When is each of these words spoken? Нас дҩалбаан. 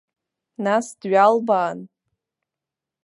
Нас 0.63 0.87
дҩалбаан. 0.99 1.79